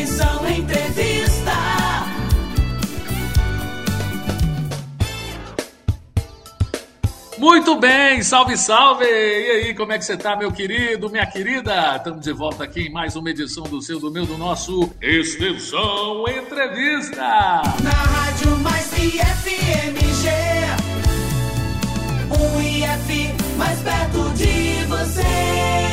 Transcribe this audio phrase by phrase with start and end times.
[0.00, 1.52] Atenção, entrevista.
[7.36, 9.04] Muito bem, salve, salve!
[9.04, 11.96] E aí, como é que você tá, meu querido, minha querida?
[11.96, 16.24] Estamos de volta aqui em mais uma edição do seu, do meu, do nosso Extensão
[16.26, 17.20] Entrevista.
[17.82, 20.30] Na Rádio Mais IFMG.
[22.40, 25.89] Um IF mais perto de você.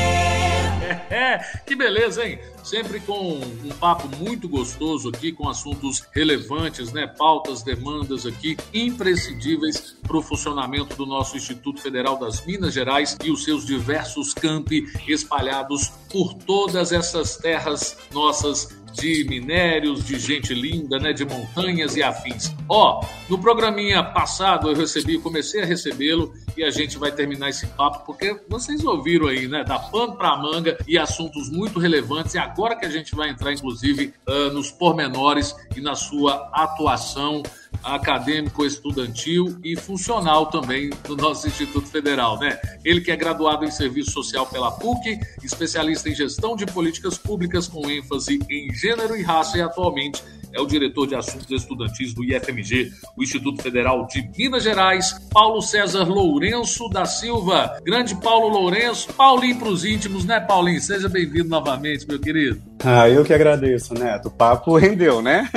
[1.28, 2.38] É, que beleza, hein?
[2.64, 7.06] Sempre com um papo muito gostoso aqui, com assuntos relevantes, né?
[7.06, 13.30] Pautas, demandas aqui imprescindíveis para o funcionamento do nosso Instituto Federal das Minas Gerais e
[13.30, 20.98] os seus diversos campi espalhados por todas essas terras nossas de minérios, de gente linda,
[20.98, 22.54] né, de montanhas e afins.
[22.68, 27.66] Ó, no programinha passado eu recebi, comecei a recebê-lo e a gente vai terminar esse
[27.68, 32.38] papo porque vocês ouviram aí, né, da pano para manga e assuntos muito relevantes e
[32.38, 37.42] agora que a gente vai entrar inclusive uh, nos pormenores e na sua atuação
[37.82, 42.58] acadêmico, estudantil e funcional também do nosso Instituto Federal, né?
[42.84, 47.68] Ele que é graduado em Serviço Social pela PUC, especialista em gestão de políticas públicas
[47.68, 52.24] com ênfase em gênero e raça e atualmente é o diretor de assuntos estudantis do
[52.24, 57.78] IFMG, o Instituto Federal de Minas Gerais, Paulo César Lourenço da Silva.
[57.84, 60.80] Grande Paulo Lourenço, Paulinho para os íntimos, né, Paulinho?
[60.80, 62.60] Seja bem-vindo novamente, meu querido.
[62.84, 64.28] Ah, eu que agradeço, Neto.
[64.28, 65.50] O papo rendeu, né?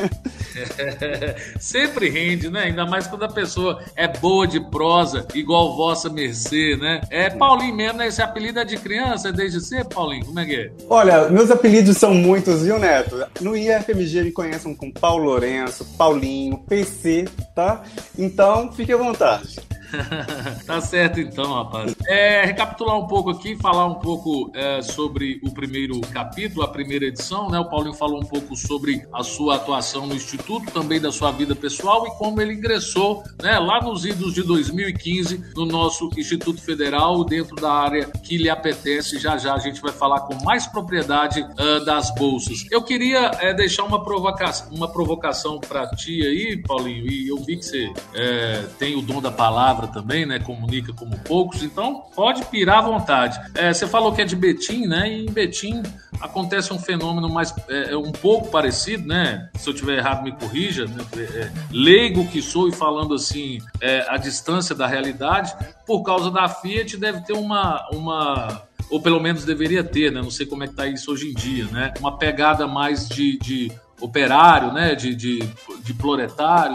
[1.59, 2.63] Sempre rende, né?
[2.63, 7.01] Ainda mais quando a pessoa é boa de prosa, igual vossa mercê, né?
[7.09, 8.07] É Paulinho mesmo, né?
[8.07, 10.25] Esse apelido é de criança, é desde sempre, Paulinho?
[10.25, 10.71] Como é que é?
[10.89, 13.23] Olha, meus apelidos são muitos, viu, Neto?
[13.39, 17.83] No IFMG me conhecem com Paulo Lourenço, Paulinho, PC, tá?
[18.17, 19.59] Então, fique à vontade.
[20.65, 21.95] tá certo então, rapaz.
[22.07, 27.05] É, recapitular um pouco aqui, falar um pouco é, sobre o primeiro capítulo, a primeira
[27.05, 27.59] edição, né?
[27.59, 31.55] O Paulinho falou um pouco sobre a sua atuação no Instituto, também da sua vida
[31.55, 37.23] pessoal e como ele ingressou, né, lá nos idos de 2015 no nosso Instituto Federal,
[37.23, 39.19] dentro da área que lhe apetece.
[39.19, 42.65] Já já a gente vai falar com mais propriedade uh, das bolsas.
[42.69, 47.57] Eu queria é, deixar uma provocação, uma provocação para ti aí, Paulinho, e eu vi
[47.57, 50.39] que você é, tem o dom da palavra palavra também, né?
[50.39, 53.39] Comunica como poucos, então pode pirar à vontade.
[53.55, 55.11] É, você falou que é de Betim, né?
[55.11, 55.81] E em Betim
[56.19, 59.49] acontece um fenômeno mais é, é um pouco parecido, né?
[59.55, 60.85] Se eu tiver errado, me corrija.
[60.85, 61.03] Né?
[61.17, 65.53] É, leigo que sou e falando assim é, a distância da realidade,
[65.85, 70.21] por causa da Fiat deve ter uma uma ou pelo menos deveria ter, né?
[70.21, 71.93] Não sei como é que tá isso hoje em dia, né?
[71.99, 75.39] Uma pegada mais de, de operário, né, de, de,
[75.83, 75.91] de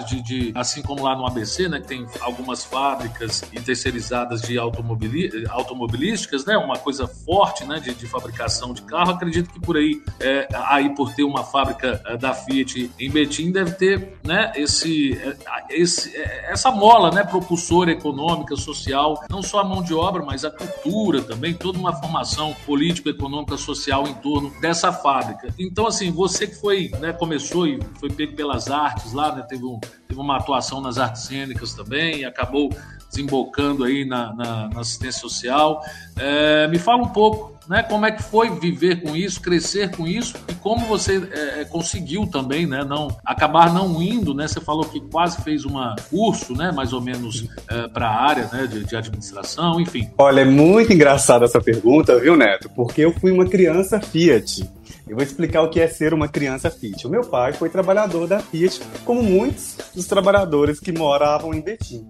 [0.06, 4.56] de, de, assim como lá no ABC, né, que tem algumas fábricas e terceirizadas de
[4.56, 9.10] automobili, automobilísticas, né, uma coisa forte, né, de, de fabricação de carro.
[9.10, 13.50] Acredito que por aí, é, aí por ter uma fábrica é, da Fiat em Betim,
[13.50, 15.37] deve ter, né, esse, é,
[15.70, 20.44] esse, é, essa mola, né, propulsora econômica, social, não só a mão de obra, mas
[20.44, 25.53] a cultura também, toda uma formação política, econômica, social em torno dessa fábrica.
[25.58, 29.43] Então, assim, você que foi, né, começou e foi pego pelas artes lá, né?
[29.43, 32.71] Teve, um, teve uma atuação nas artes cênicas também, acabou
[33.16, 35.82] desembocando aí na, na, na assistência social.
[36.19, 37.82] É, me fala um pouco, né?
[37.82, 41.65] Como é que foi viver com isso, crescer com isso e como você é, é
[41.65, 42.84] conseguiu também, né?
[42.84, 44.47] Não acabar não indo, né?
[44.47, 45.75] Você falou que quase fez um
[46.10, 46.71] curso, né?
[46.71, 48.66] Mais ou menos é, para a área, né?
[48.66, 50.10] De, de administração, enfim.
[50.19, 52.69] Olha, é muito engraçada essa pergunta, viu, Neto?
[52.71, 54.69] Porque eu fui uma criança Fiat.
[55.09, 57.06] Eu vou explicar o que é ser uma criança Fiat.
[57.06, 62.05] O meu pai foi trabalhador da Fiat, como muitos dos trabalhadores que moravam em Betim.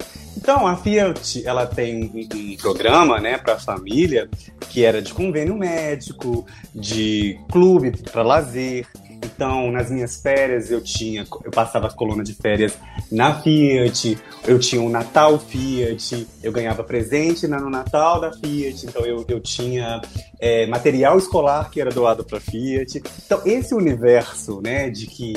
[0.48, 4.30] Então, a Fiat, ela tem um programa, né, para a família,
[4.70, 8.86] que era de convênio médico, de clube para lazer,
[9.24, 12.78] então, nas minhas férias, eu tinha, eu passava a coluna de férias
[13.10, 19.04] na Fiat, eu tinha um Natal Fiat, eu ganhava presente no Natal da Fiat, então
[19.04, 20.00] eu, eu tinha
[20.38, 23.02] é, material escolar que era doado para Fiat.
[23.26, 25.34] Então, esse universo, né, de que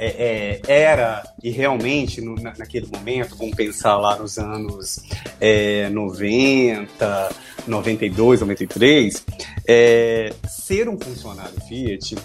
[0.00, 5.02] é, é, era, e realmente no, na, naquele momento, vamos pensar lá nos anos
[5.38, 7.28] é, 90,
[7.66, 9.26] 92, 93,
[9.68, 12.16] é, ser um funcionário Fiat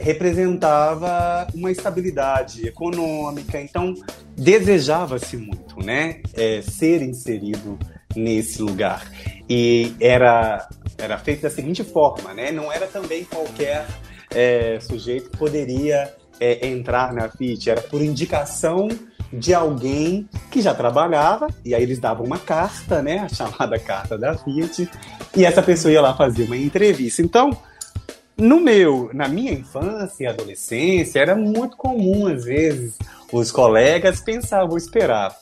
[0.00, 3.94] representava uma estabilidade econômica, então
[4.36, 7.78] desejava-se muito, né, é, ser inserido
[8.16, 9.08] nesse lugar.
[9.48, 10.68] E era
[10.98, 13.86] era feito da seguinte forma, né, não era também qualquer
[14.34, 18.88] é, sujeito que poderia é, entrar na FIT, era por indicação
[19.32, 24.18] de alguém que já trabalhava, e aí eles davam uma carta, né, a chamada carta
[24.18, 24.90] da Fiat,
[25.36, 27.22] e essa pessoa ia lá fazer uma entrevista.
[27.22, 27.56] Então,
[28.36, 32.96] no meu, na minha infância e adolescência, era muito comum, às vezes,
[33.30, 35.36] os colegas pensavam, esperar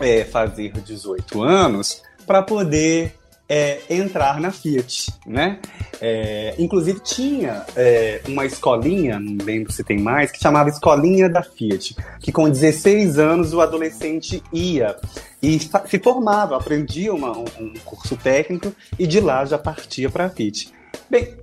[0.00, 3.14] é, fazer 18 anos para poder
[3.50, 5.58] é, entrar na Fiat, né?
[6.00, 11.42] É, inclusive tinha é, uma escolinha, não lembro se tem mais, que chamava Escolinha da
[11.42, 14.96] Fiat, que com 16 anos o adolescente ia
[15.42, 20.30] e se formava, aprendia uma, um, curso técnico e de lá já partia para a
[20.30, 20.72] Fiat.
[21.10, 21.34] Bem,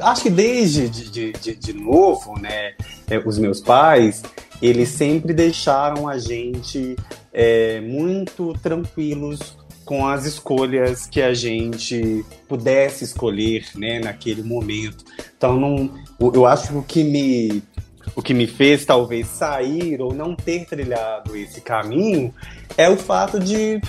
[0.00, 2.72] acho que desde de, de, de novo, né,
[3.06, 4.22] é, os meus pais,
[4.62, 6.96] eles sempre deixaram a gente
[7.34, 9.59] é, muito tranquilos
[9.90, 15.04] com as escolhas que a gente pudesse escolher, né, naquele momento.
[15.36, 15.92] Então, não,
[16.32, 17.60] eu acho que o que me
[18.14, 22.32] o que me fez talvez sair ou não ter trilhado esse caminho
[22.76, 23.80] é o fato de,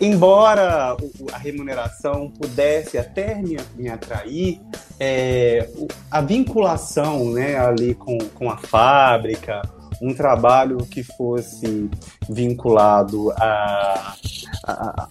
[0.00, 0.96] embora
[1.30, 4.62] a remuneração pudesse até me, me atrair,
[4.98, 5.68] é,
[6.10, 9.60] a vinculação né, ali com, com a fábrica,
[10.00, 11.90] um trabalho que fosse
[12.28, 14.14] vinculado à,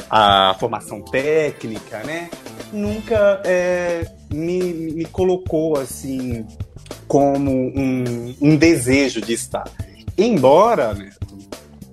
[0.10, 2.30] à, formação técnica, né?
[2.74, 6.46] Nunca é, me, me colocou assim
[7.08, 9.70] como um, um desejo de estar.
[10.18, 11.12] Embora né,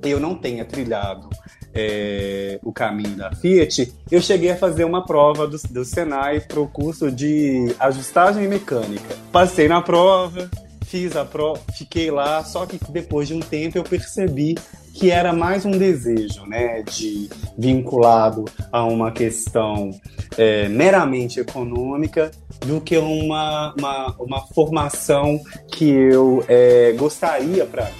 [0.02, 1.28] eu não tenha trilhado
[1.74, 6.60] é, o caminho da Fiat, eu cheguei a fazer uma prova do, do Senai para
[6.60, 9.14] o curso de ajustagem mecânica.
[9.30, 10.50] Passei na prova,
[10.86, 14.56] fiz a prova, fiquei lá, só que depois de um tempo eu percebi
[14.94, 17.28] que era mais um desejo, né, de
[17.58, 19.90] vinculado a uma questão
[20.38, 22.30] é, meramente econômica
[22.64, 25.38] do que uma, uma, uma formação
[25.68, 27.90] que eu é, gostaria para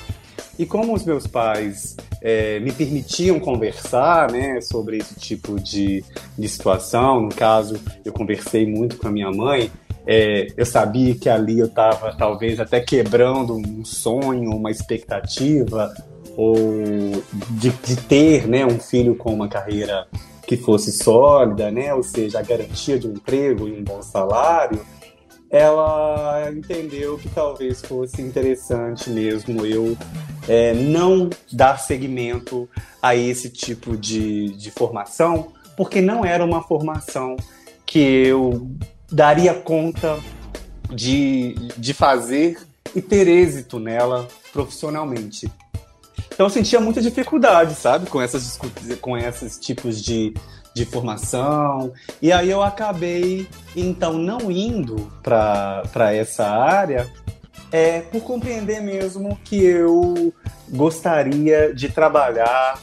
[0.59, 6.03] e como os meus pais é, me permitiam conversar né, sobre esse tipo de,
[6.39, 9.71] de situação, no caso, eu conversei muito com a minha mãe,
[10.07, 15.93] é, eu sabia que ali eu estava talvez até quebrando um sonho, uma expectativa,
[16.37, 16.55] ou
[17.59, 20.07] de, de, ter né, um filho com uma carreira
[20.47, 24.81] que fosse sólida, né, ou seja, a garantia de um emprego e um bom salário,
[25.51, 29.97] ela entendeu que talvez fosse interessante mesmo eu
[30.49, 32.69] é, não dar seguimento
[33.03, 37.37] a esse tipo de, de formação, porque não era uma formação
[37.85, 38.69] que eu
[39.11, 40.19] daria conta
[40.91, 42.59] de, de fazer
[42.95, 45.51] e ter êxito nela profissionalmente.
[46.33, 48.59] Então eu sentia muita dificuldade, sabe, com essas
[49.01, 50.35] com esses tipos de,
[50.75, 51.93] de formação.
[52.21, 57.11] E aí eu acabei então não indo para essa área
[57.73, 60.33] é por compreender mesmo que eu
[60.69, 62.81] gostaria de trabalhar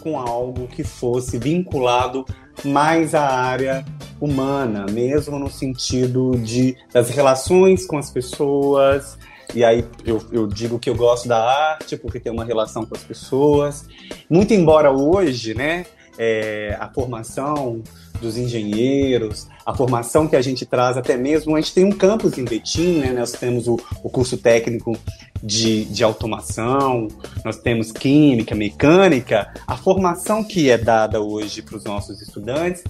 [0.00, 2.24] com algo que fosse vinculado
[2.64, 3.84] mais à área
[4.20, 9.18] humana, mesmo no sentido de das relações com as pessoas.
[9.54, 12.94] E aí eu, eu digo que eu gosto da arte porque tem uma relação com
[12.94, 13.86] as pessoas.
[14.28, 15.86] Muito embora hoje, né,
[16.18, 17.82] é, a formação
[18.20, 22.36] dos engenheiros, a formação que a gente traz, até mesmo, a gente tem um campus
[22.36, 23.12] em Betim, né?
[23.12, 24.96] Nós temos o, o curso técnico
[25.42, 27.08] de, de automação,
[27.44, 29.52] nós temos química, mecânica.
[29.66, 32.84] A formação que é dada hoje para os nossos estudantes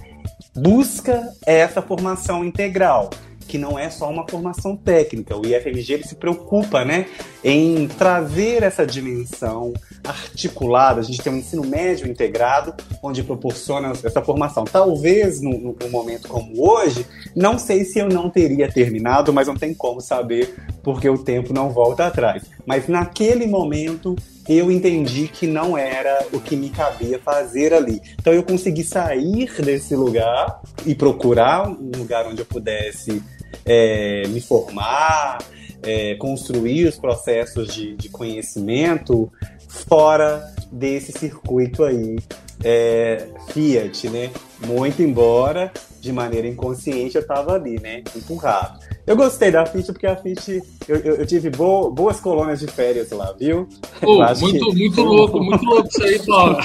[0.53, 3.09] busca essa formação integral
[3.51, 5.35] que não é só uma formação técnica.
[5.35, 7.05] O IFMG ele se preocupa né,
[7.43, 9.73] em trazer essa dimensão
[10.05, 11.01] articulada.
[11.01, 14.63] A gente tem um ensino médio integrado, onde proporciona essa formação.
[14.63, 17.05] Talvez num, num momento como hoje,
[17.35, 21.53] não sei se eu não teria terminado, mas não tem como saber, porque o tempo
[21.53, 22.43] não volta atrás.
[22.65, 24.15] Mas naquele momento,
[24.47, 28.01] eu entendi que não era o que me cabia fazer ali.
[28.13, 33.21] Então eu consegui sair desse lugar e procurar um lugar onde eu pudesse
[33.65, 35.39] é, me formar,
[35.83, 39.31] é, construir os processos de, de, conhecimento
[39.67, 42.17] fora desse circuito aí
[42.63, 44.31] é, Fiat, né?
[44.65, 48.03] Muito embora de maneira inconsciente eu estava ali, né?
[48.15, 48.79] Empurrado.
[49.05, 52.67] Eu gostei da Fiat porque a Fiat eu, eu, eu tive bo, boas colônias de
[52.67, 53.67] férias lá, viu?
[54.01, 54.77] Oh, muito, que...
[54.77, 56.57] muito louco, muito louco isso aí, Paulo.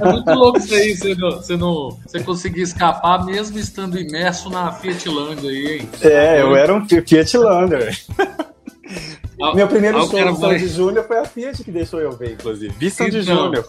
[0.00, 4.48] É muito louco isso aí, você, não, você, não, você conseguir escapar mesmo estando imerso
[4.48, 5.88] na Fiatlander aí, hein?
[6.02, 7.98] É, eu era um Fiatlander.
[9.54, 10.34] Meu primeiro no vai...
[10.34, 12.74] Sandy Júnior foi a Fiat que deixou eu ver, inclusive.
[12.76, 13.64] Vi Sandy então, Júnior.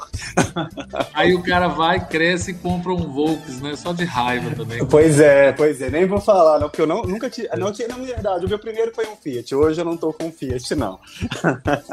[1.14, 3.76] Aí o cara vai, cresce e compra um Volks, né?
[3.78, 4.86] Só de raiva também.
[4.86, 5.90] Pois é, pois é.
[5.90, 7.50] Nem vou falar, não, porque eu não, nunca tinha.
[7.56, 9.56] Não tinha, na verdade, o meu primeiro foi um Fiat.
[9.56, 11.00] Hoje eu não tô com Fiat, não.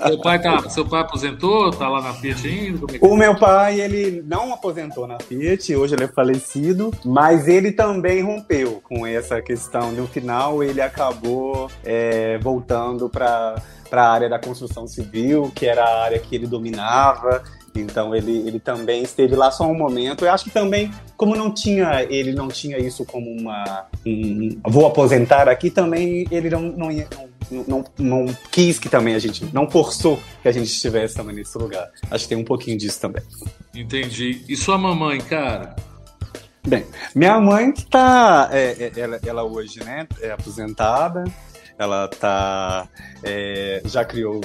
[0.06, 1.70] Seu pai, tá, seu pai aposentou?
[1.70, 2.86] Tá lá na Fiat ainda?
[2.94, 7.70] É o meu pai, ele não aposentou na Fiat, hoje ele é falecido, mas ele
[7.70, 9.92] também rompeu com essa questão.
[9.92, 15.84] No final, ele acabou é, voltando para para a área da construção civil, que era
[15.84, 17.42] a área que ele dominava.
[17.74, 20.24] Então ele, ele também esteve lá só um momento.
[20.24, 24.86] Eu acho que também, como não tinha, ele não tinha isso como uma um, vou
[24.86, 26.88] aposentar aqui, também ele não, não,
[27.50, 31.36] não, não, não quis que também a gente não forçou que a gente estivesse também
[31.36, 31.88] nesse lugar.
[32.10, 33.22] Acho que tem um pouquinho disso também.
[33.74, 34.44] Entendi.
[34.48, 35.76] E sua mamãe, cara?
[36.66, 41.24] Bem, minha mãe está, é, é, ela, ela hoje, né, é aposentada,
[41.78, 42.88] ela tá
[43.22, 44.40] é, já criou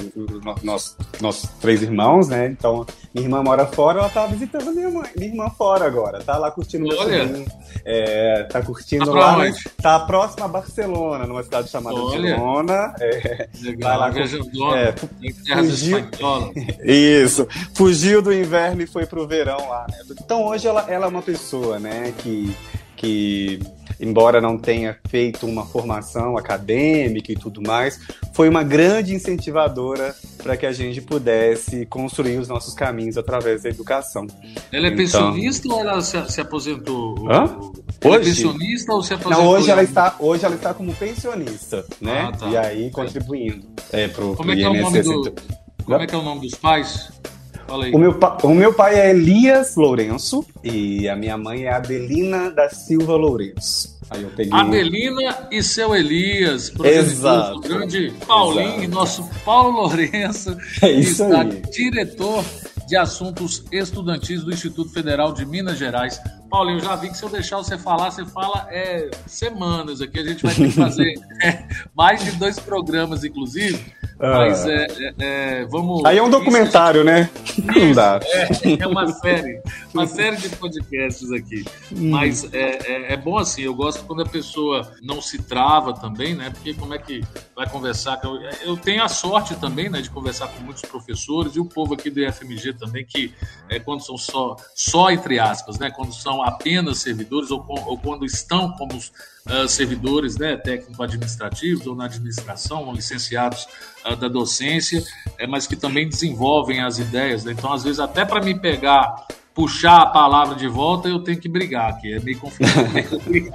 [0.62, 2.46] nossos nós três irmãos, né?
[2.46, 6.36] Então minha irmã mora fora, ela tá visitando minha mãe, minha irmã fora agora, tá
[6.38, 7.44] lá curtindo meu sobrinho,
[7.84, 9.54] é, tá curtindo tá lá, né?
[9.82, 12.28] tá próxima a Barcelona, numa cidade chamada Olha.
[12.28, 12.94] Girona.
[13.00, 14.08] É, Legal, lá,
[14.76, 14.94] é,
[15.56, 16.10] fugiu,
[16.84, 19.86] isso, fugiu do inverno e foi pro verão lá.
[19.88, 19.98] Né?
[20.24, 22.12] Então hoje ela, ela é uma pessoa, né?
[22.18, 22.54] Que
[22.96, 23.60] que
[24.00, 28.00] embora não tenha feito uma formação acadêmica e tudo mais,
[28.32, 33.70] foi uma grande incentivadora para que a gente pudesse construir os nossos caminhos através da
[33.70, 34.26] educação.
[34.72, 34.96] Ela é então...
[34.96, 37.14] pensionista ou ela se, se aposentou?
[37.30, 37.56] Hã?
[38.00, 38.30] Ela é hoje?
[38.30, 39.44] é pensionista ou se aposentou?
[39.44, 42.28] Não, hoje ela está, hoje ela está como pensionista, né?
[42.28, 42.48] Ah, tá.
[42.48, 45.34] E aí contribuindo é, pro, Como pro é que é o nome do...
[45.84, 47.10] Como é que é o nome dos pais?
[47.68, 52.68] O meu, o meu pai é Elias Lourenço e a minha mãe é Adelina da
[52.68, 53.98] Silva Lourenço.
[54.10, 54.52] Aí eu peguei...
[54.52, 57.60] Adelina e seu Elias, Exato.
[57.60, 58.88] grande Paulinho, Exato.
[58.88, 61.62] nosso Paulo Lourenço, é isso está aí.
[61.72, 62.44] diretor
[62.86, 66.20] de Assuntos Estudantis do Instituto Federal de Minas Gerais.
[66.54, 70.20] Paulinho, já vi que se eu deixar você falar, você fala é, semanas aqui.
[70.20, 73.92] A gente vai ter que fazer é, mais de dois programas, inclusive.
[74.20, 74.70] Mas ah.
[74.70, 76.04] é, é, é, vamos.
[76.04, 77.30] Aí é um documentário, isso, né?
[77.44, 78.20] Isso, Não dá.
[78.22, 81.64] É, é, uma série, uma série de podcasts aqui.
[81.90, 82.10] Hum.
[82.10, 86.50] Mas é, bom assim, eu gosto quando a pessoa não se trava também, né?
[86.50, 87.22] Porque como é que
[87.56, 88.20] vai conversar?
[88.22, 91.94] Eu, eu tenho a sorte também, né, de conversar com muitos professores e o povo
[91.94, 93.34] aqui do IFMG também, que
[93.68, 95.90] é, quando são só, só entre aspas, né?
[95.90, 102.04] Quando são apenas servidores ou, ou quando estão como uh, servidores né, técnico-administrativos ou na
[102.04, 103.66] administração, ou licenciados
[104.04, 105.02] uh, da docência,
[105.38, 107.44] é, mas que também desenvolvem as ideias.
[107.44, 107.52] Né?
[107.52, 111.48] Então, às vezes, até para me pegar puxar a palavra de volta, eu tenho que
[111.48, 113.48] brigar, que é meio confuso, meio,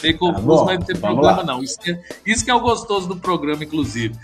[0.00, 1.44] meio confuso, tá bom, mas não tem problema lá.
[1.44, 1.62] não.
[1.62, 4.14] Isso que, é, isso que é o gostoso do programa, inclusive.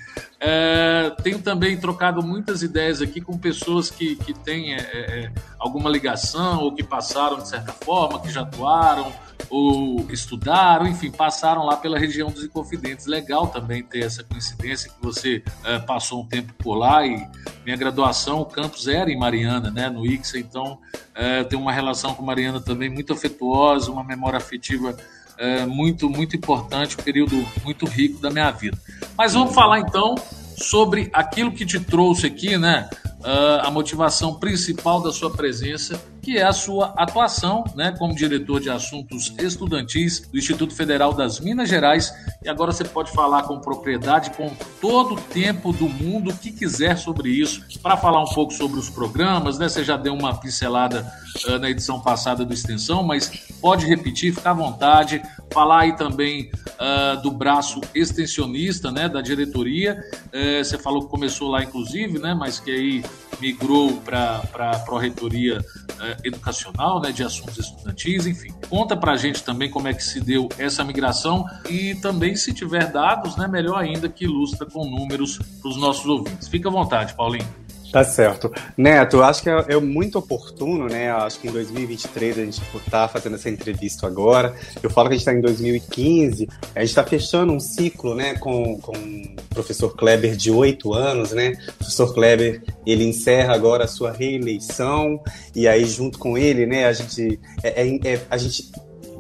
[0.41, 5.91] É, tenho também trocado muitas ideias aqui com pessoas que, que têm é, é, alguma
[5.91, 9.13] ligação ou que passaram de certa forma, que já atuaram
[9.50, 13.07] ou estudaram, enfim, passaram lá pela região dos Inconfidentes.
[13.07, 17.26] Legal também ter essa coincidência que você é, passou um tempo por lá e
[17.64, 20.78] minha graduação, o campus era em Mariana, né, no ICSA, então
[21.14, 24.97] é, tenho uma relação com Mariana também muito afetuosa, uma memória afetiva
[25.38, 28.76] é, muito, muito importante, um período muito rico da minha vida.
[29.16, 30.14] Mas vamos falar então
[30.57, 32.88] sobre aquilo que te trouxe aqui, né?
[33.19, 38.61] Uh, a motivação principal da sua presença que é a sua atuação né, como diretor
[38.61, 42.13] de assuntos estudantis do Instituto Federal das Minas Gerais.
[42.43, 46.99] E agora você pode falar com propriedade, com todo o tempo do mundo que quiser
[46.99, 49.59] sobre isso, para falar um pouco sobre os programas.
[49.59, 49.71] Né?
[49.71, 51.11] Você já deu uma pincelada
[51.49, 55.23] uh, na edição passada do Extensão, mas pode repetir, fica à vontade.
[55.51, 59.99] Falar aí também uh, do braço extensionista né, da diretoria.
[60.27, 63.05] Uh, você falou que começou lá, inclusive, né, mas que aí
[63.41, 64.41] migrou para
[64.73, 68.53] a Pró-Reitoria uh, educacional, né, de assuntos estudantis, enfim.
[68.69, 72.53] Conta para a gente também como é que se deu essa migração e também, se
[72.53, 76.49] tiver dados, né, melhor ainda que ilustra com números para os nossos ouvintes.
[76.49, 77.68] Fica à vontade, Paulinho.
[77.92, 78.52] Tá certo.
[78.76, 81.11] Neto, acho que é, é, muito oportuno, né?
[81.11, 84.54] Acho que em 2023 a gente está fazendo essa entrevista agora.
[84.83, 88.35] Eu falo que a gente está em 2015, a gente está fechando um ciclo, né,
[88.35, 91.52] com, com o professor Kleber de oito anos, né?
[91.68, 95.21] O professor Kleber, ele encerra agora a sua reeleição
[95.54, 98.71] e aí junto com ele, né, a gente, é, é, é a gente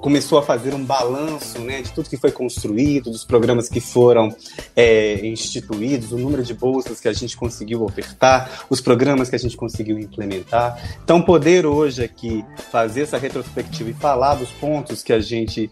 [0.00, 4.34] começou a fazer um balanço né, de tudo que foi construído, dos programas que foram
[4.74, 9.38] é, instituídos, o número de bolsas que a gente conseguiu ofertar, os programas que a
[9.38, 10.98] gente conseguiu implementar.
[11.02, 15.70] Então, poder hoje aqui fazer essa retrospectiva e falar dos pontos que a gente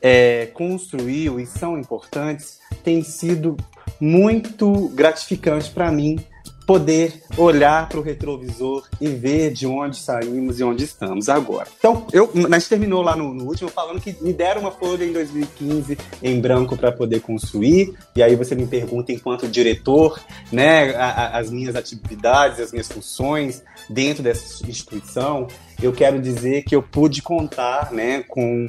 [0.00, 3.56] é, construiu e são importantes tem sido
[4.00, 6.18] muito gratificante para mim
[6.66, 11.68] poder olhar para o retrovisor e ver de onde saímos e onde estamos agora.
[11.78, 15.04] Então, eu, a gente terminou lá no, no último falando que me deram uma folha
[15.04, 20.20] em 2015 em branco para poder construir, e aí você me pergunta, enquanto diretor,
[20.50, 25.46] né, a, a, as minhas atividades, as minhas funções dentro dessa instituição,
[25.80, 28.66] eu quero dizer que eu pude contar né, com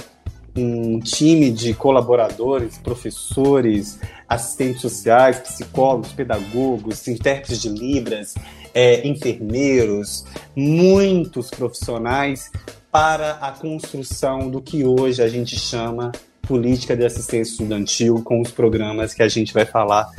[0.57, 8.35] um time de colaboradores, professores, assistentes sociais, psicólogos, pedagogos, intérpretes de Libras,
[8.73, 12.51] é, enfermeiros, muitos profissionais
[12.91, 16.11] para a construção do que hoje a gente chama
[16.41, 20.09] política de assistência estudantil com os programas que a gente vai falar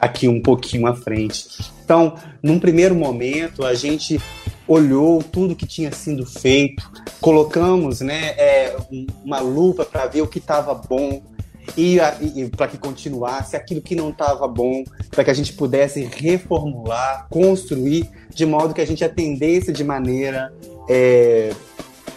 [0.00, 1.72] aqui um pouquinho à frente.
[1.84, 4.20] Então, num primeiro momento, a gente
[4.66, 6.90] olhou tudo que tinha sido feito,
[7.20, 8.76] colocamos né, é,
[9.24, 11.22] uma lupa para ver o que estava bom
[11.76, 11.98] e,
[12.34, 17.26] e para que continuasse, aquilo que não estava bom, para que a gente pudesse reformular,
[17.30, 20.52] construir, de modo que a gente atendesse de maneira
[20.88, 21.52] é,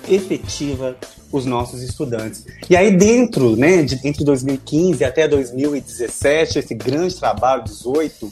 [0.07, 0.97] efetiva
[1.31, 2.45] os nossos estudantes.
[2.69, 8.31] E aí dentro, né, de, entre 2015 até 2017, esse grande trabalho, 18,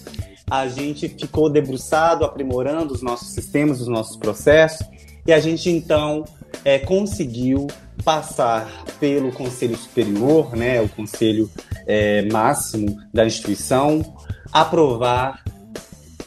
[0.49, 4.87] a gente ficou debruçado, aprimorando os nossos sistemas, os nossos processos,
[5.25, 6.23] e a gente então
[6.63, 7.67] é, conseguiu
[8.03, 11.49] passar pelo Conselho Superior, né, o Conselho
[11.85, 14.15] é, Máximo da instituição,
[14.51, 15.43] aprovar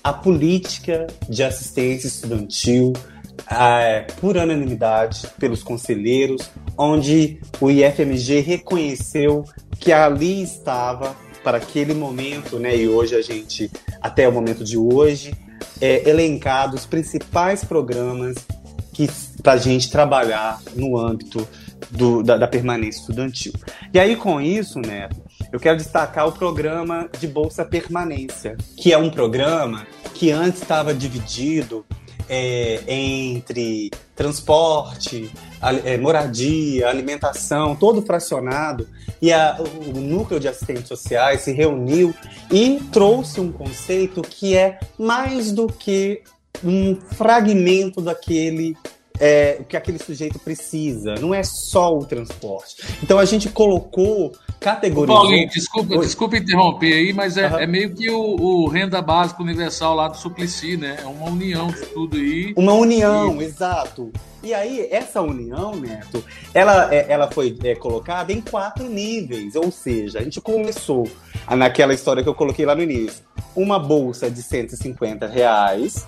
[0.03, 2.93] a política de assistência estudantil
[3.51, 9.45] é, por unanimidade pelos conselheiros, onde o IFMG reconheceu
[9.79, 12.77] que ali estava para aquele momento, né?
[12.77, 15.35] E hoje a gente, até o momento de hoje,
[15.81, 18.37] é elencado os principais programas
[18.93, 19.09] que
[19.43, 21.49] para a gente trabalhar no âmbito
[21.91, 23.53] do, da, da, permanência estudantil.
[23.93, 25.17] E aí, com isso, Neto,
[25.51, 30.93] eu quero destacar o programa de Bolsa Permanência, que é um programa que antes estava
[30.93, 31.85] dividido
[32.33, 35.33] é, entre transporte,
[35.85, 38.89] é, moradia, alimentação, todo fracionado.
[39.21, 42.15] E a, o, o núcleo de assistentes sociais se reuniu
[42.53, 46.23] e trouxe um conceito que é mais do que
[46.63, 48.77] um fragmento daquele
[49.19, 52.77] é, o que aquele sujeito precisa, não é só o transporte.
[53.03, 55.19] Então a gente colocou categorias.
[55.19, 57.59] Paulinho, desculpa, desculpa interromper aí, mas é, uhum.
[57.59, 60.99] é meio que o, o, renda básica universal lá do Suplicy, né?
[61.03, 62.53] É uma união de tudo aí.
[62.57, 63.45] Uma união, e...
[63.47, 64.13] exato.
[64.43, 69.55] E aí, essa união, Neto, ela, é, ela foi é, colocada em quatro níveis.
[69.55, 71.07] Ou seja, a gente começou
[71.51, 73.23] naquela história que eu coloquei lá no início.
[73.55, 76.07] Uma bolsa de 150 reais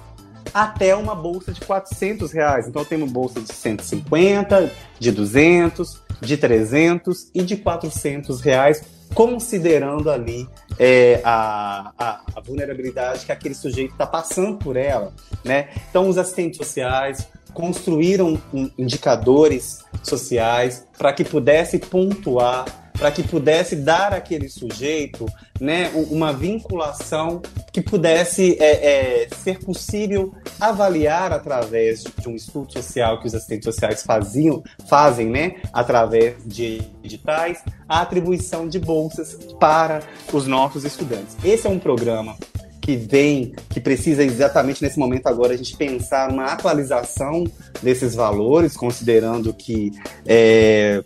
[0.53, 2.69] até uma bolsa de 400 reais.
[2.69, 8.83] Então, temos bolsa de 150, de 200, de 300 e de 400 reais,
[9.15, 15.13] considerando ali é, a, a, a, vulnerabilidade que aquele sujeito está passando por ela.
[15.45, 15.69] Né?
[15.91, 18.41] Então, os assistentes sociais construíram
[18.79, 22.65] indicadores sociais para que pudesse pontuar
[23.03, 25.27] para que pudesse dar àquele sujeito
[25.61, 33.19] né, uma vinculação que pudesse é, é, ser possível avaliar através de um estudo social
[33.19, 39.99] que os assistentes sociais faziam, fazem né, através de editais, a atribuição de bolsas para
[40.33, 41.37] os nossos estudantes.
[41.43, 42.37] Esse é um programa
[42.83, 47.45] que vem, que precisa exatamente nesse momento agora a gente pensar uma atualização
[47.81, 49.93] desses valores, considerando que
[50.27, 51.03] é,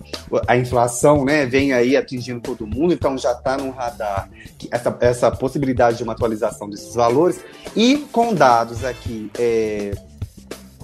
[0.49, 4.31] a inflação né, vem aí atingindo todo mundo, então já está no radar
[4.71, 7.45] essa, essa possibilidade de uma atualização desses valores,
[7.77, 9.31] e com dados aqui.
[9.39, 9.93] É,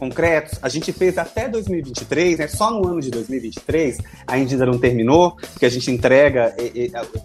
[0.03, 2.49] concretos, a gente fez até 2023, né?
[2.49, 6.53] Só no ano de 2023, a ainda não terminou, porque a gente entrega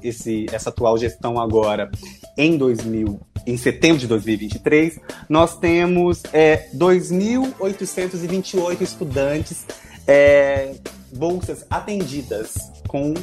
[0.03, 1.89] esse, essa atual gestão agora
[2.37, 4.99] em 2000, em setembro de 2023.
[5.27, 9.65] Nós temos é, 2.828 estudantes
[10.05, 10.75] é,
[11.11, 12.53] bolsas atendidas
[12.87, 13.15] com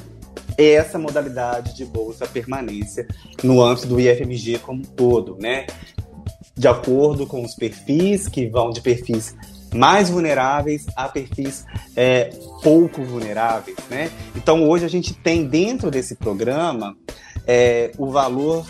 [0.58, 3.06] essa modalidade de bolsa permanência
[3.40, 5.66] no âmbito do IFMG como todo, né?
[6.56, 9.34] De acordo com os perfis, que vão de perfis
[9.74, 12.30] mais vulneráveis a perfis é,
[12.62, 14.08] pouco vulneráveis, né?
[14.36, 16.96] Então hoje a gente tem dentro desse programa
[17.46, 18.64] é, o valor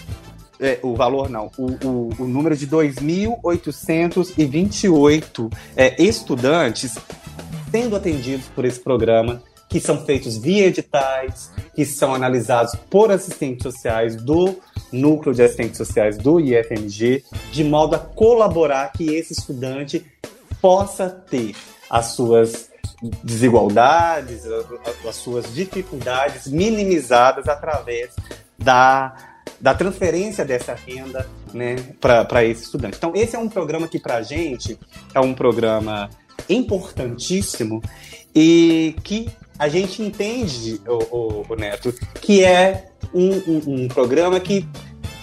[0.58, 6.94] é, o valor não, o, o, o número de 2.828 é, estudantes
[7.74, 13.64] sendo atendidos por esse programa, que são feitos via editais, que são analisados por assistentes
[13.64, 14.60] sociais do
[15.00, 20.04] núcleo de assistentes sociais do IFMG, de modo a colaborar que esse estudante
[20.60, 21.54] possa ter
[21.90, 22.70] as suas
[23.22, 24.42] desigualdades,
[25.06, 28.10] as suas dificuldades minimizadas através
[28.58, 32.96] da da transferência dessa renda né, para esse estudante.
[32.98, 34.78] Então, esse é um programa que, para a gente,
[35.14, 36.10] é um programa
[36.50, 37.82] importantíssimo
[38.34, 44.40] e que a gente entende, o, o, o Neto, que é um, um, um programa
[44.40, 44.68] que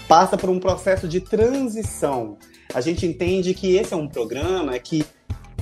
[0.08, 2.38] passa por um processo de transição.
[2.74, 5.06] A gente entende que esse é um programa que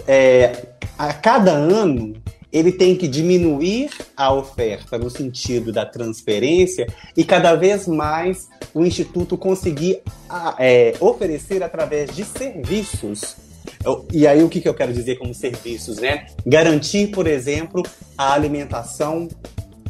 [0.08, 2.14] é, a cada ano
[2.52, 8.84] ele tem que diminuir a oferta no sentido da transferência e cada vez mais o
[8.84, 10.02] Instituto conseguir
[10.58, 13.36] é, oferecer através de serviços.
[14.12, 16.28] E aí o que, que eu quero dizer como serviços, né?
[16.46, 17.84] Garantir, por exemplo,
[18.18, 19.28] a alimentação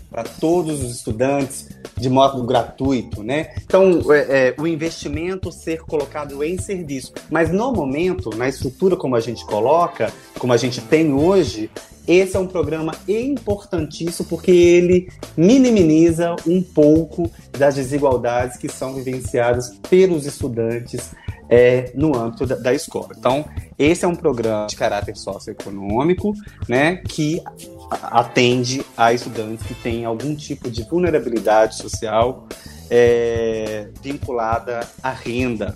[0.10, 3.54] para todos os estudantes de modo gratuito, né?
[3.64, 7.14] Então, é, é, o investimento ser colocado em serviço.
[7.30, 11.70] Mas no momento, na estrutura como a gente coloca, como a gente tem hoje,
[12.08, 19.78] esse é um programa importantíssimo porque ele minimiza um pouco das desigualdades que são vivenciadas
[19.90, 21.12] pelos estudantes
[21.50, 23.10] é, no âmbito da, da, escola.
[23.18, 23.46] Então,
[23.78, 26.34] esse é um programa de caráter socioeconômico,
[26.68, 27.42] né, que
[27.90, 32.48] atende a estudantes que têm algum tipo de vulnerabilidade social
[32.90, 35.76] é, vinculada à renda.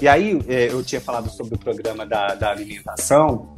[0.00, 3.54] E aí, é, eu tinha falado sobre o programa da, da alimentação.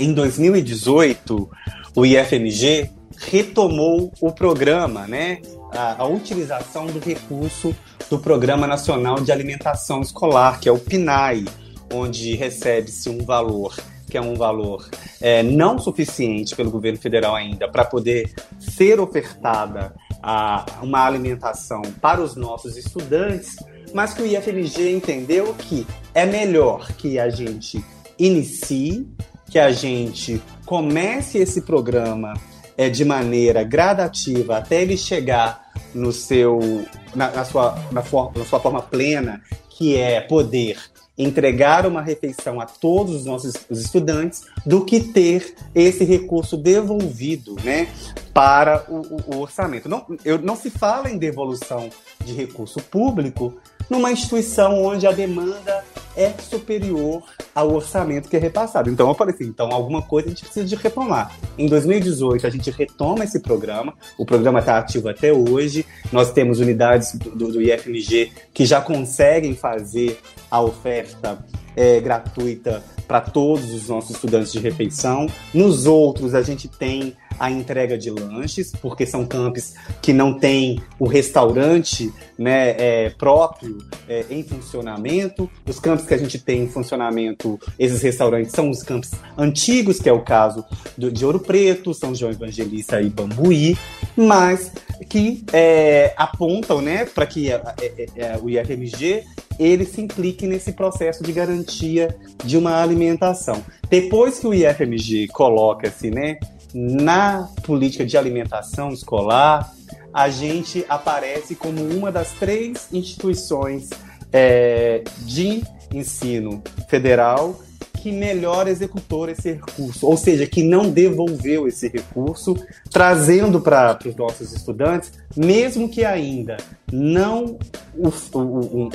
[0.00, 1.50] Em 2018,
[1.94, 5.40] o IFMG retomou o programa, né?
[5.72, 7.74] A, a, utilização do recurso
[8.08, 11.44] do Programa Nacional de Alimentação Escolar, que é o PNAE,
[11.92, 13.74] onde recebe-se um valor
[14.08, 14.88] que é um valor
[15.20, 22.20] é, não suficiente pelo governo federal ainda para poder ser ofertada a, uma alimentação para
[22.20, 23.56] os nossos estudantes,
[23.92, 27.84] mas que o IFMG entendeu que é melhor que a gente
[28.18, 29.08] inicie,
[29.50, 32.34] que a gente comece esse programa
[32.76, 38.44] é, de maneira gradativa até ele chegar no seu na, na sua, na, for, na
[38.44, 39.40] sua forma plena,
[39.70, 40.78] que é poder
[41.18, 47.88] entregar uma refeição a todos os nossos estudantes do que ter esse recurso devolvido né,
[48.34, 49.88] para o, o, orçamento.
[49.88, 51.88] Não, eu, não se fala em devolução
[52.24, 53.54] de recurso público
[53.88, 55.84] numa instituição onde a demanda
[56.16, 57.22] é superior
[57.54, 58.90] ao orçamento que é repassado.
[58.90, 61.36] Então eu falei assim, então alguma coisa a gente precisa de retomar.
[61.58, 66.58] Em 2018 a gente retoma esse programa, o programa está ativo até hoje, nós temos
[66.58, 70.18] unidades do, do, IFMG que já conseguem fazer
[70.50, 71.38] a oferta
[71.76, 75.26] é, gratuita para todos os nossos estudantes de refeição.
[75.54, 80.80] Nos outros, a gente tem a entrega de lanches, porque são campos que não têm
[80.98, 85.50] o restaurante né, é, próprio é, em funcionamento.
[85.66, 90.08] Os campos que a gente tem em funcionamento, esses restaurantes são os campos antigos, que
[90.08, 90.64] é o caso
[90.96, 93.76] do, de Ouro Preto, São João Evangelista e Bambuí,
[94.16, 94.72] mas
[95.08, 99.24] que é, apontam né, para que é, é, é, o IFMG
[99.58, 103.62] ele se implique nesse processo de garantia de uma alimentação.
[103.88, 106.38] Depois que o IFMG coloca-se né,
[106.78, 109.72] na política de alimentação escolar,
[110.12, 113.88] a gente aparece como uma das três instituições
[114.30, 117.58] é, de ensino federal
[118.02, 122.54] que melhor executou esse recurso, ou seja, que não devolveu esse recurso,
[122.90, 126.58] trazendo para os nossos estudantes, mesmo que ainda
[126.92, 127.58] não
[127.96, 128.90] o, o, o,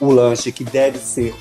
[0.00, 1.34] o, lanche que deve ser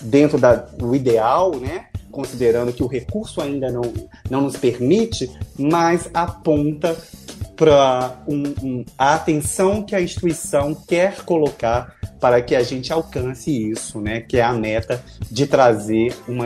[0.00, 0.38] dentro
[0.78, 1.89] do ideal, né?
[2.10, 3.82] Considerando que o recurso ainda não,
[4.28, 6.96] não nos permite, mas aponta
[7.56, 13.50] para um, um, a atenção que a instituição quer colocar para que a gente alcance
[13.50, 14.20] isso, né?
[14.20, 16.44] Que é a meta de trazer uma,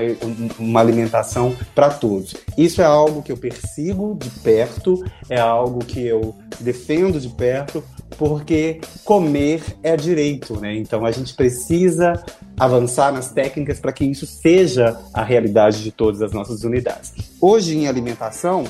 [0.58, 2.34] uma alimentação para todos.
[2.56, 7.82] Isso é algo que eu persigo de perto, é algo que eu defendo de perto,
[8.16, 10.76] porque comer é direito, né?
[10.76, 12.22] Então a gente precisa
[12.58, 17.12] avançar nas técnicas para que isso seja a realidade de todas as nossas unidades.
[17.40, 18.64] Hoje em alimentação,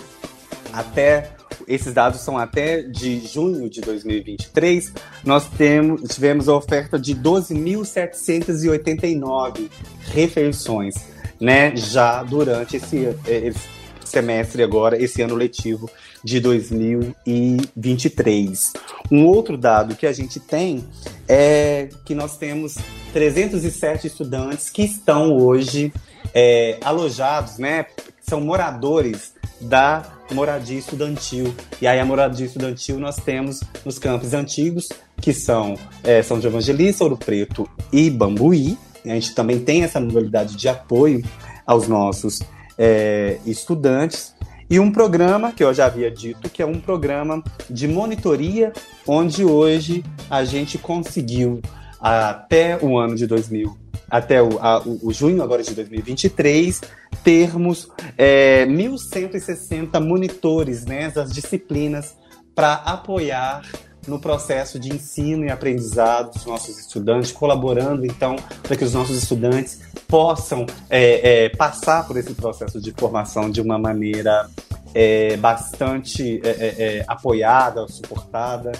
[0.72, 1.30] até
[1.68, 4.92] esses dados são até de junho de 2023,
[5.24, 9.70] nós temos, tivemos a oferta de 12.789
[10.12, 10.96] refeições,
[11.40, 13.59] né, já durante esse, esse
[14.09, 15.90] semestre agora, esse ano letivo
[16.23, 18.73] de 2023.
[19.11, 20.85] Um outro dado que a gente tem
[21.29, 22.77] é que nós temos
[23.12, 25.93] 307 estudantes que estão hoje
[26.33, 27.87] é, alojados, né?
[28.21, 31.55] São moradores da moradia estudantil.
[31.81, 34.88] E aí a moradia estudantil nós temos nos campos antigos,
[35.21, 38.77] que são é, São de Evangelista, Ouro Preto e Bambuí.
[39.05, 41.23] A gente também tem essa modalidade de apoio
[41.67, 42.40] aos nossos
[42.78, 44.34] é, estudantes.
[44.68, 48.72] e um programa que eu já havia dito que é um programa de monitoria,
[49.06, 51.60] onde hoje a gente conseguiu
[52.00, 53.76] até o ano de 2000,
[54.10, 56.82] até o, a, o, junho agora de 2023,
[57.22, 62.14] termos é, 1.160 monitores né, disciplinas
[62.54, 63.62] para apoiar
[64.07, 69.17] no processo de ensino e aprendizado dos nossos estudantes, colaborando então para que os nossos
[69.17, 74.49] estudantes possam é, é, passar por esse processo de formação de uma maneira
[74.95, 78.73] é, bastante é, é, é, apoiada, suportada.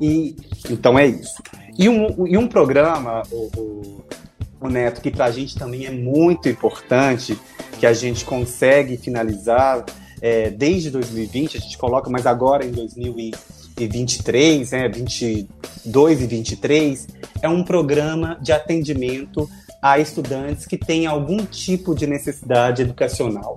[0.00, 0.36] E
[0.68, 1.42] então é isso.
[1.78, 4.04] E um, e um programa, o, o,
[4.60, 7.38] o Neto, que para a gente também é muito importante,
[7.78, 9.84] que a gente consegue finalizar
[10.58, 17.06] desde 2020, a gente coloca, mas agora em 2020 e 23, né, 22 e 23,
[17.42, 19.48] é um programa de atendimento
[19.80, 23.56] a estudantes que têm algum tipo de necessidade educacional.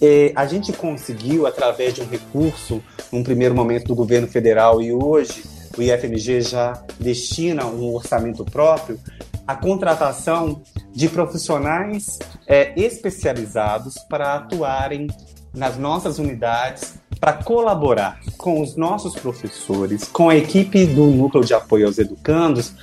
[0.00, 4.92] E a gente conseguiu, através de um recurso, num primeiro momento do governo federal e
[4.92, 5.42] hoje
[5.76, 8.98] o IFMG já destina um orçamento próprio,
[9.46, 15.08] a contratação de profissionais é, especializados para atuarem
[15.52, 21.54] nas nossas unidades para colaborar com os nossos professores, com a equipe do Núcleo de
[21.54, 22.74] Apoio aos Educandos,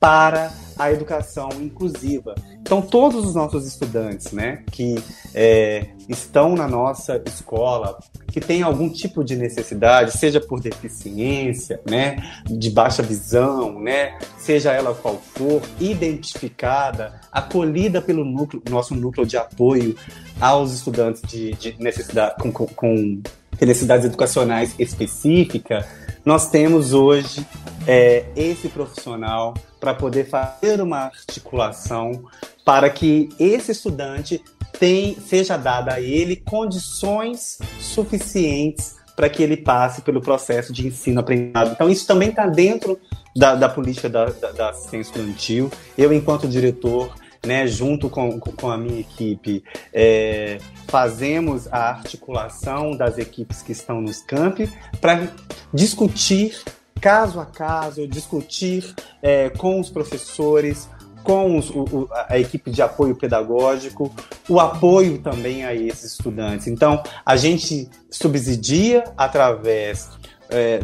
[0.00, 2.34] para a educação inclusiva.
[2.60, 4.96] Então, todos os nossos estudantes né, que
[5.34, 12.16] é, estão na nossa escola, que têm algum tipo de necessidade, seja por deficiência, né,
[12.44, 19.36] de baixa visão, né, seja ela qual for, identificada, acolhida pelo núcleo, nosso núcleo de
[19.36, 19.96] apoio
[20.40, 23.22] aos estudantes de, de necessidade com, com,
[23.64, 25.86] necessidades educacionais específica,
[26.24, 27.46] nós temos hoje
[27.86, 32.24] é, esse profissional para poder fazer uma articulação
[32.64, 34.42] para que esse estudante
[34.78, 41.72] tem, seja dada a ele condições suficientes para que ele passe pelo processo de ensino-aprendizado.
[41.72, 42.98] Então, isso também está dentro
[43.34, 45.70] da, da política da, da, da assistência estudantil.
[45.96, 47.14] Eu, enquanto diretor,
[47.46, 54.00] né, junto com, com a minha equipe, é, fazemos a articulação das equipes que estão
[54.00, 55.28] nos campi para
[55.72, 56.60] discutir
[57.00, 60.88] caso a caso, discutir é, com os professores,
[61.22, 64.14] com os, o, a equipe de apoio pedagógico,
[64.48, 66.66] o apoio também a esses estudantes.
[66.66, 70.08] Então, a gente subsidia através
[70.48, 70.80] é,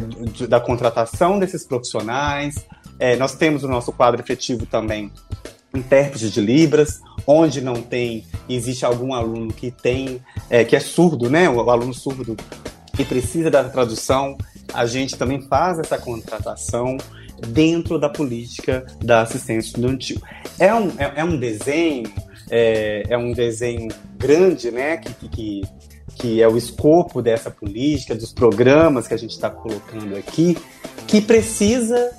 [0.47, 2.55] da contratação desses profissionais.
[2.99, 5.11] É, nós temos o nosso quadro efetivo também
[5.73, 11.29] intérprete de Libras, onde não tem, existe algum aluno que tem, é, que é surdo,
[11.29, 11.49] né?
[11.49, 12.35] O aluno surdo
[12.95, 14.37] que precisa da tradução,
[14.73, 16.97] a gente também faz essa contratação
[17.47, 20.21] dentro da política da assistência estudantil.
[20.59, 22.11] É um, é, é um desenho,
[22.49, 24.97] é, é, um desenho grande, né?
[24.97, 25.61] Que, que,
[26.15, 30.55] que é o escopo dessa política, dos programas que a gente está colocando aqui,
[31.07, 32.11] que precisa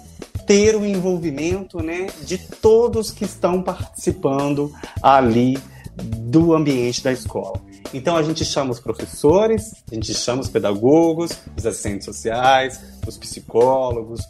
[0.47, 5.59] ter o envolvimento né, de todos que estão participando ali
[5.97, 7.61] do ambiente da escola.
[7.93, 13.17] Então a gente chama os professores, a gente chama os pedagogos, os assistentes sociais, os
[13.17, 14.21] psicólogos,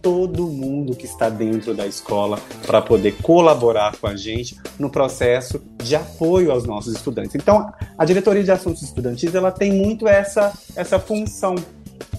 [0.00, 5.62] todo mundo que está dentro da escola para poder colaborar com a gente no processo
[5.78, 7.36] de apoio aos nossos estudantes.
[7.36, 11.54] Então a diretoria de assuntos estudantis ela tem muito essa essa função,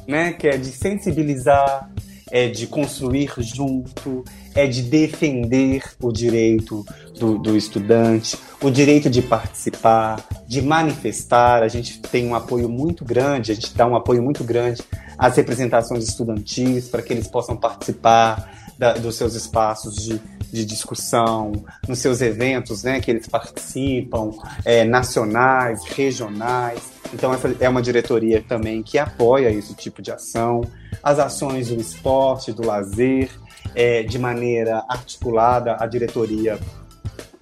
[0.08, 1.90] né, que é de sensibilizar,
[2.34, 6.84] é de construir junto, é de defender o direito
[7.20, 11.62] do, do, estudante, o direito de participar, de manifestar.
[11.62, 14.82] A gente tem um apoio muito grande, a gente dá um apoio muito grande
[15.16, 20.20] às representações estudantis para que eles possam participar da, dos seus espaços de,
[20.54, 21.52] de discussão,
[21.88, 24.32] nos seus eventos né, que eles participam,
[24.64, 26.80] é, nacionais, regionais.
[27.14, 30.62] Então, essa é uma diretoria também que apoia esse tipo de ação
[31.04, 33.30] as ações do esporte, do lazer,
[33.76, 36.58] é, de maneira articulada, a diretoria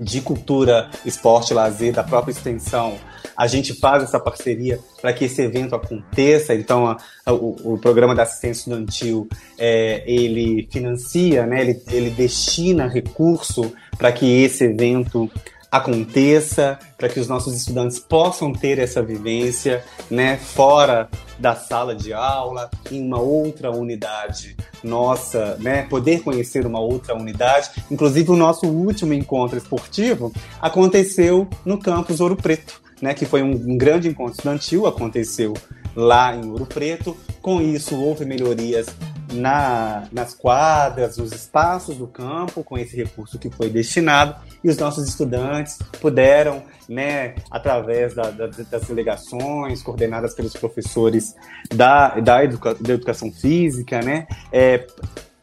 [0.02, 2.96] de cultura, esporte, lazer da própria extensão.
[3.38, 6.56] A gente faz essa parceria para que esse evento aconteça.
[6.56, 11.62] Então, a, a, o, o, programa da assistência estudantil é, ele financia, né?
[11.62, 15.30] Ele, ele destina recurso para que esse evento
[15.72, 22.12] aconteça, para que os nossos estudantes possam ter essa vivência, né, fora da sala de
[22.12, 27.70] aula, em uma outra unidade nossa, né, poder conhecer uma outra unidade.
[27.90, 33.52] Inclusive o nosso último encontro esportivo aconteceu no campus Ouro Preto, né, que foi um,
[33.52, 35.54] um grande encontro estudantil, aconteceu
[35.96, 37.16] lá em Ouro Preto.
[37.42, 38.88] Com isso houve melhorias
[39.32, 44.78] na, nas quadras, nos espaços do campo, com esse recurso que foi destinado, e os
[44.78, 51.36] nossos estudantes puderam, né, através da, da, das delegações coordenadas pelos professores
[51.74, 54.86] da, da, educa, da educação física, né, é,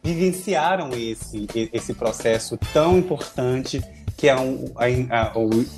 [0.03, 3.81] vivenciaram esse, esse processo tão importante
[4.19, 5.31] que é um, a,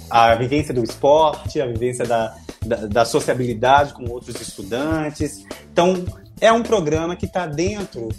[0.09, 5.45] a, a, vivência do esporte, a vivência da, da, da sociabilidade com outros estudantes.
[5.71, 6.03] Então,
[6.41, 8.09] é um programa que está dentro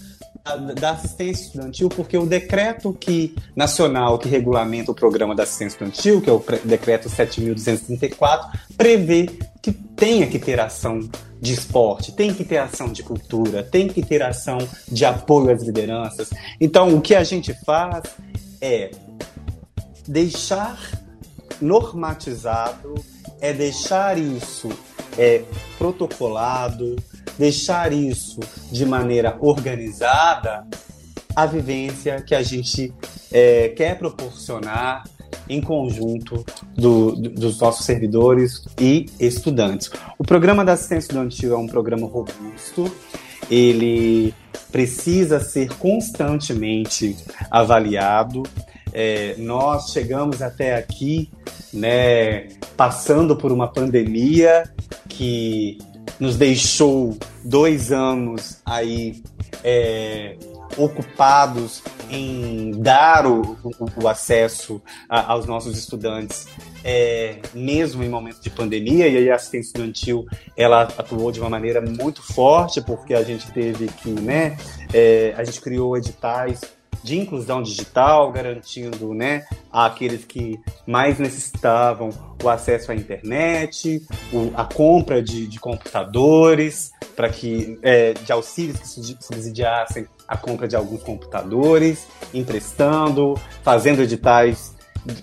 [0.80, 6.20] da, assistência estudantil, porque o decreto que, nacional que regulamenta o programa da assistência estudantil,
[6.20, 9.28] que é o decreto 7.234, prevê
[9.60, 11.00] que tenha que ter ação
[11.40, 14.58] de esporte, tem que ter ação de cultura, tem que ter ação
[14.88, 16.30] de apoio às lideranças.
[16.60, 18.02] Então, o que a gente faz
[18.60, 18.90] é
[20.06, 20.78] deixar
[21.60, 22.94] normatizado,
[23.40, 24.68] é deixar isso
[25.16, 25.42] é,
[25.78, 26.96] protocolado,
[27.38, 30.66] deixar isso de maneira organizada
[31.34, 32.92] a vivência que a gente
[33.30, 35.04] é, quer proporcionar
[35.48, 39.90] em conjunto do, do, dos nossos servidores e estudantes.
[40.18, 42.90] O programa da assistência estudantil é um programa robusto,
[43.50, 44.34] ele
[44.70, 47.16] precisa ser constantemente
[47.50, 48.42] avaliado.
[48.92, 51.30] É, nós chegamos até aqui,
[51.72, 54.64] né, passando por uma pandemia
[55.08, 55.78] que
[56.18, 59.22] nos deixou dois anos aí
[59.64, 60.36] é,
[60.76, 66.46] ocupados em dar o, o, o acesso a, aos nossos estudantes,
[66.84, 71.48] é, mesmo em momentos de pandemia, e aí a assistência estudantil ela atuou de uma
[71.48, 74.56] maneira muito forte, porque a gente teve que, né,
[74.92, 76.60] é, a gente criou editais
[77.02, 82.10] de inclusão digital, garantindo né, àqueles que mais necessitavam
[82.42, 88.78] o acesso à internet, o, a compra de, de computadores, para que é, de auxílios
[88.78, 94.74] que subsidiassem a compra de alguns computadores, emprestando, fazendo editais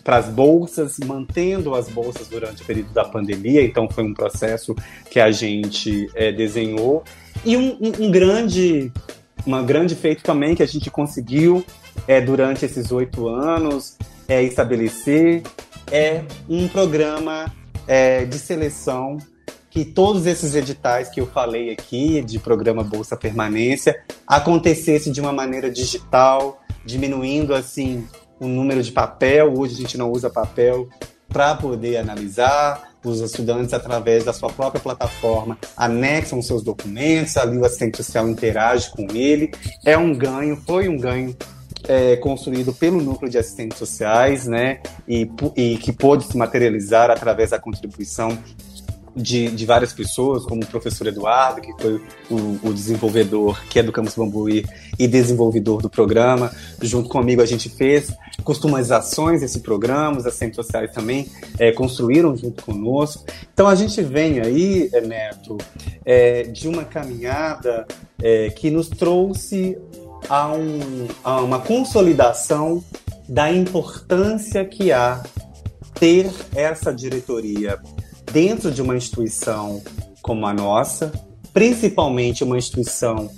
[0.03, 3.63] para as bolsas, mantendo as bolsas durante o período da pandemia.
[3.63, 4.75] Então foi um processo
[5.09, 7.03] que a gente é, desenhou
[7.45, 8.91] e um, um, um grande
[9.45, 11.65] uma grande feito também que a gente conseguiu
[12.07, 13.97] é, durante esses oito anos
[14.27, 15.43] é, estabelecer
[15.91, 17.51] é um programa
[17.87, 19.17] é, de seleção
[19.69, 25.31] que todos esses editais que eu falei aqui, de programa Bolsa Permanência, acontecesse de uma
[25.31, 28.07] maneira digital, diminuindo assim
[28.39, 29.53] o número de papel.
[29.55, 30.89] Hoje a gente não usa papel
[31.27, 37.65] para poder analisar, os estudantes, através da sua própria plataforma, anexam seus documentos, ali o
[37.65, 39.51] assistente social interage com ele.
[39.85, 41.35] É um ganho, foi um ganho
[41.87, 47.51] é, construído pelo núcleo de assistentes sociais, né, e, e que pôde se materializar através
[47.51, 48.37] da contribuição
[49.15, 53.83] de, de, várias pessoas, como o professor Eduardo, que foi o, o, desenvolvedor, que é
[53.83, 54.65] do Campus Bambuí
[54.97, 56.51] e desenvolvedor do programa.
[56.81, 62.63] Junto comigo a gente fez customizações desse programa, os assistentes sociais também é, construíram junto
[62.63, 63.25] conosco.
[63.53, 65.57] Então a gente vem aí, é, Neto,
[66.05, 67.85] é, de uma caminhada
[68.21, 69.77] é, que nos trouxe
[70.27, 72.83] a, um, a uma consolidação
[73.27, 75.21] da importância que há
[75.99, 77.79] ter essa diretoria
[78.31, 79.81] dentro de uma instituição
[80.21, 81.11] como a nossa,
[81.53, 83.29] principalmente uma instituição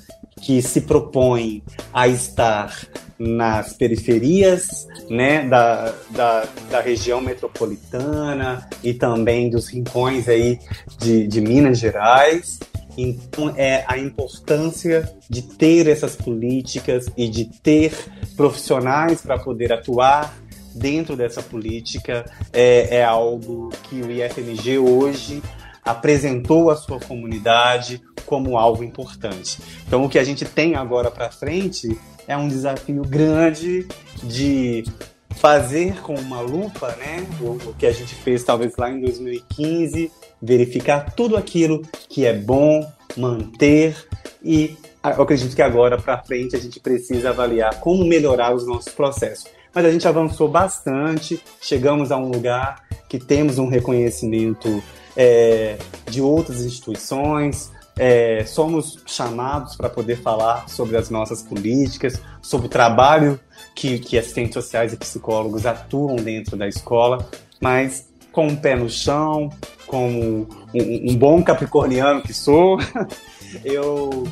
[0.41, 2.75] que se propõe a estar
[3.17, 10.59] nas periferias né, da, da, da, região metropolitana e também dos rincões aí
[10.97, 12.59] de, de Minas Gerais.
[12.97, 17.93] Então, é a importância de ter essas políticas e de ter
[18.35, 20.33] profissionais para poder atuar
[20.73, 25.41] dentro dessa política é, é algo que o IFMG hoje
[25.83, 29.59] apresentou à sua comunidade como algo importante.
[29.87, 33.87] Então, o que a gente tem agora para frente é um desafio grande
[34.23, 34.83] de
[35.31, 41.13] fazer com uma lupa, né, o, que a gente fez talvez lá em 2015, verificar
[41.15, 43.95] tudo aquilo que é bom, manter
[44.43, 48.93] e eu acredito que agora para frente a gente precisa avaliar como melhorar os nossos
[48.93, 54.81] processos mas a gente avançou bastante, chegamos a um lugar que temos um reconhecimento
[55.15, 55.77] é,
[56.09, 62.69] de outras instituições, é, somos chamados para poder falar sobre as nossas políticas, sobre o
[62.69, 63.39] trabalho
[63.75, 67.29] que, que assistentes sociais e psicólogos atuam dentro da escola,
[67.59, 69.49] mas com um pé no chão,
[69.85, 72.77] como um, um bom capricorniano que sou,
[73.63, 74.23] eu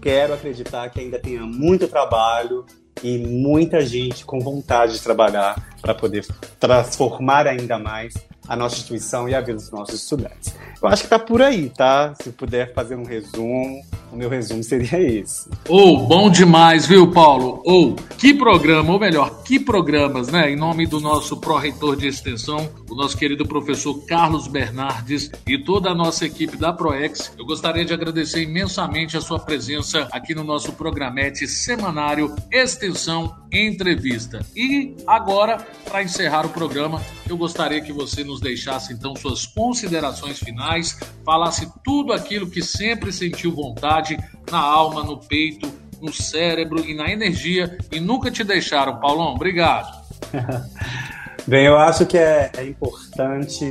[0.00, 2.66] quero acreditar que ainda tenha muito trabalho
[3.02, 6.26] e muita gente com vontade de trabalhar para poder
[6.58, 8.14] transformar ainda mais
[8.48, 10.54] a nossa instituição e a vida dos nossos estudantes.
[10.80, 12.14] Eu acho que está por aí, tá?
[12.20, 13.82] Se puder fazer um resumo,
[14.12, 15.48] o meu resumo seria esse.
[15.68, 17.62] Ou, oh, bom demais, viu, Paulo?
[17.64, 20.50] Ou, oh, que programa, ou melhor, que programas, né?
[20.50, 25.90] Em nome do nosso pró-reitor de extensão, o nosso querido professor Carlos Bernardes e toda
[25.90, 30.44] a nossa equipe da ProEx, eu gostaria de agradecer imensamente a sua presença aqui no
[30.44, 34.44] nosso programete semanário Extensão Entrevista.
[34.54, 40.38] E agora, para encerrar o programa, eu gostaria que você nos deixasse então suas considerações
[40.38, 44.18] finais, falasse tudo aquilo que sempre sentiu vontade
[44.50, 49.00] na alma, no peito, no cérebro e na energia e nunca te deixaram.
[49.00, 50.04] Paulão, obrigado.
[51.46, 53.70] Bem, eu acho que é, é importante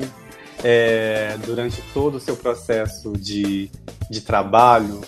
[0.64, 3.70] é, durante todo o seu processo de,
[4.10, 5.02] de trabalho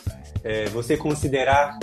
[0.43, 1.79] é, você considerar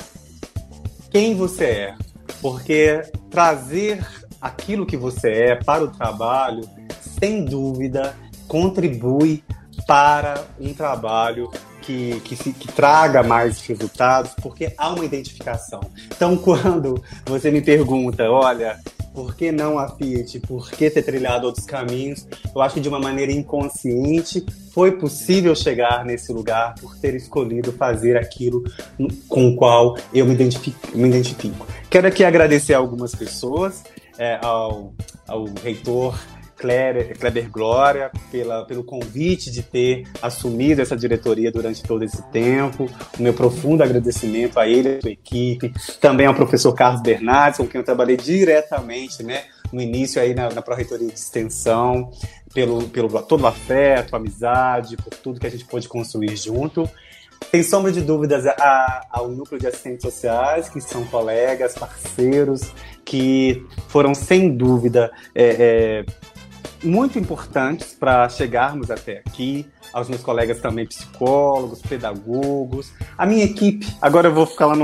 [1.11, 1.95] quem você é,
[2.41, 4.05] porque trazer
[4.45, 6.69] aquilo que você é para o trabalho,
[7.01, 8.15] sem dúvida,
[8.47, 9.43] contribui
[9.87, 15.81] para um trabalho que, que, se, que, traga mais resultados, porque há uma identificação.
[16.15, 18.79] Então, quando você me pergunta, olha,
[19.15, 20.41] por que não a Fiat?
[20.41, 22.27] Por que ter trilhado outros caminhos?
[22.55, 27.73] Eu acho que de uma maneira inconsciente foi possível chegar nesse lugar por ter escolhido
[27.73, 28.63] fazer aquilo
[29.27, 30.79] com o qual eu me identifico.
[30.95, 31.67] Me identifico.
[31.89, 33.85] Quero aqui agradecer a algumas pessoas,
[34.19, 34.95] é, ao,
[35.27, 36.19] ao reitor
[36.57, 42.89] Kleber, Kleber Glória pela, pelo convite de ter assumido essa diretoria durante todo esse tempo.
[43.19, 47.67] O meu profundo agradecimento a ele, a sua equipe, também ao professor Carlos Bernardes, com
[47.67, 52.11] quem eu trabalhei diretamente né, no início aí na, na Pró-Reitoria de Extensão,
[52.55, 56.89] pelo, pelo todo o afeto, amizade, por tudo que a gente pôde construir junto.
[57.51, 62.73] Sem sombra de dúvidas, a, ao núcleo de assistentes sociais, que são colegas, parceiros,
[63.05, 66.07] que foram, sem dúvida, é, é,
[66.83, 73.87] muito importantes para chegarmos até aqui, aos meus colegas também psicólogos, pedagogos, a minha equipe,
[74.03, 74.75] agora eu vou ficar lá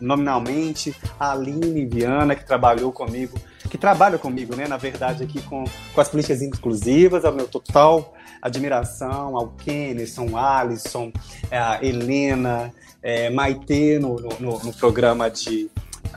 [0.00, 3.38] nominalmente, a Aline Viana, que trabalhou comigo,
[3.70, 8.14] que trabalha comigo, né, na verdade, aqui com, com as políticas inclusivas, ao meu total
[8.42, 11.12] admiração, ao Kenison, Alisson,
[11.50, 15.70] é, a Helena, é, Maitê no, no, no programa de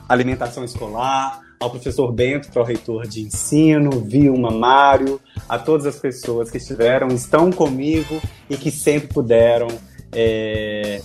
[0.08, 5.86] alimentação escolar, ao professor Bento, que é o reitor de ensino, Vilma, Mário, a todas
[5.86, 9.68] as pessoas que estiveram, estão comigo e que sempre puderam
[10.12, 11.02] é,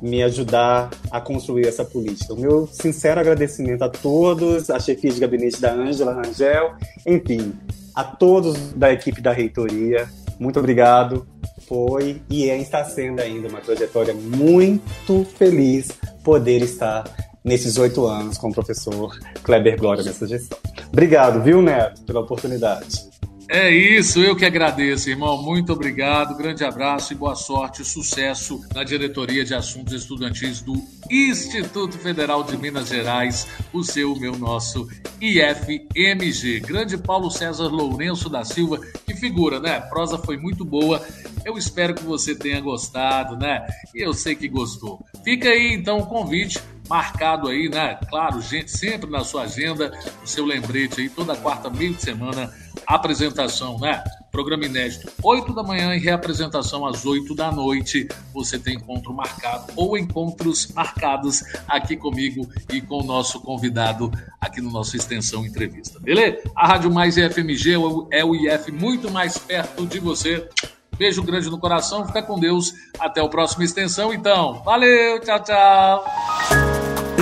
[0.00, 2.34] me ajudar a construir essa política.
[2.34, 6.74] O meu sincero agradecimento a todos, a chefia de gabinete da Ângela Rangel,
[7.06, 7.54] enfim,
[7.94, 10.08] a todos da equipe da reitoria.
[10.38, 11.26] Muito obrigado.
[11.66, 15.88] Foi e é, está sendo ainda uma trajetória muito feliz
[16.22, 17.04] poder estar
[17.44, 20.58] nesses oito anos com o professor Kleber Glória nessa gestão.
[20.90, 23.12] Obrigado, viu, Neto, pela oportunidade.
[23.46, 25.42] É isso, eu que agradeço, irmão.
[25.42, 30.72] Muito obrigado, grande abraço e boa sorte e sucesso na diretoria de assuntos estudantis do
[31.10, 34.88] Instituto Federal de Minas Gerais, o seu, meu, nosso
[35.20, 36.60] IFMG.
[36.60, 39.76] Grande Paulo César Lourenço da Silva, que figura, né?
[39.76, 41.06] A prosa foi muito boa.
[41.44, 43.66] Eu espero que você tenha gostado, né?
[43.94, 45.04] E eu sei que gostou.
[45.22, 46.58] Fica aí então o convite
[46.88, 47.98] marcado aí, né?
[48.08, 52.52] Claro, gente, sempre na sua agenda, o seu lembrete aí, toda quarta, meio de semana,
[52.86, 54.02] apresentação, né?
[54.30, 58.08] Programa inédito, 8 da manhã e reapresentação às 8 da noite.
[58.32, 64.10] Você tem encontro marcado ou encontros marcados aqui comigo e com o nosso convidado
[64.40, 66.00] aqui no nosso Extensão Entrevista.
[66.00, 66.38] Beleza?
[66.56, 67.74] A Rádio Mais FMG
[68.10, 70.48] é o IF muito mais perto de você.
[70.96, 72.72] Beijo grande no coração, fica com Deus.
[72.98, 74.62] Até o próximo Extensão, então.
[74.64, 76.04] Valeu, tchau, tchau.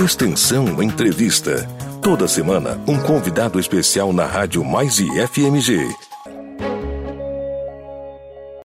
[0.03, 1.67] Extensão Entrevista.
[2.01, 6.12] Toda semana, um convidado especial na Rádio Mais e FMG.